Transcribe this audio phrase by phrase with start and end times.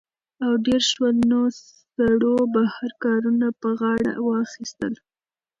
[0.43, 1.39] او ډېر شول؛ نو
[1.95, 4.93] سړو بهر کارونه په غاړه واخىستل